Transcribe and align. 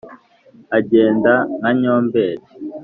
Agenda 0.77 1.33
nka 1.59 1.69
nyomberi 1.79 2.43